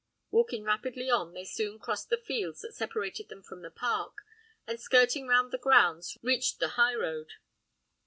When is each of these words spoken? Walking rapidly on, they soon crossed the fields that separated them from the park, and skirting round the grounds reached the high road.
Walking 0.31 0.63
rapidly 0.63 1.11
on, 1.11 1.35
they 1.35 1.43
soon 1.45 1.77
crossed 1.77 2.09
the 2.09 2.17
fields 2.17 2.61
that 2.61 2.73
separated 2.73 3.29
them 3.29 3.43
from 3.43 3.61
the 3.61 3.69
park, 3.69 4.17
and 4.65 4.81
skirting 4.81 5.27
round 5.27 5.51
the 5.51 5.59
grounds 5.59 6.17
reached 6.23 6.57
the 6.59 6.69
high 6.69 6.95
road. 6.95 7.33